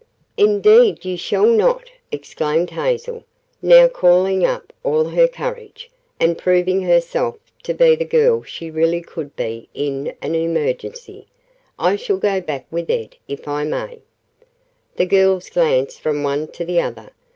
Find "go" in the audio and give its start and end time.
12.17-12.41